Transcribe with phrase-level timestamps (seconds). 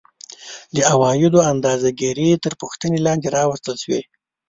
[0.73, 4.01] د عوایدو اندازه ګیري تر پوښتنې لاندې راوستل شوې